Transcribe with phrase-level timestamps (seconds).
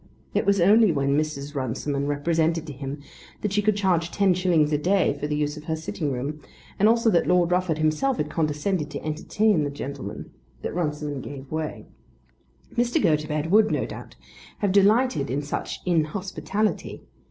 [0.33, 1.53] It was only when Mrs.
[1.53, 3.03] Runciman represented to him
[3.41, 6.41] that she could charge ten shillings a day for the use of her sitting room,
[6.79, 10.31] and also that Lord Rufford himself had condescended to entertain the gentleman,
[10.63, 11.85] that Runciman gave way.
[12.75, 12.99] Mr.
[12.99, 14.15] Gotobed would, no doubt,
[14.57, 17.03] have delighted in such inhospitality.